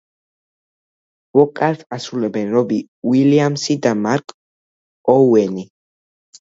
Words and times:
ვოკალს 1.39 1.83
ასრულებენ 1.99 2.49
რობი 2.57 2.81
უილიამსი 3.13 3.79
და 3.87 3.95
მარკ 4.03 4.37
ოუენი. 5.19 5.71